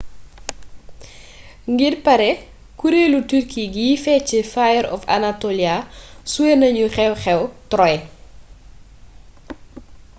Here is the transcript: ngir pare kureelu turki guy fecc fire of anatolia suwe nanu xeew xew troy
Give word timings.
ngir 1.71 1.93
pare 2.05 2.31
kureelu 2.79 3.19
turki 3.29 3.63
guy 3.75 3.89
fecc 4.03 4.29
fire 4.53 4.87
of 4.95 5.01
anatolia 5.17 5.75
suwe 6.31 6.51
nanu 6.61 6.85
xeew 6.95 7.13
xew 7.23 7.41
troy 7.71 7.95